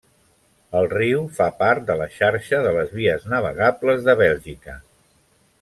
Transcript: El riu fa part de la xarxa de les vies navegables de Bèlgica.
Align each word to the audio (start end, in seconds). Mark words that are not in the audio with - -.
El 0.79 0.87
riu 0.93 1.19
fa 1.35 1.49
part 1.59 1.85
de 1.91 1.97
la 2.01 2.09
xarxa 2.15 2.63
de 2.65 2.73
les 2.79 2.97
vies 2.97 3.31
navegables 3.37 4.05
de 4.09 4.21
Bèlgica. 4.27 4.79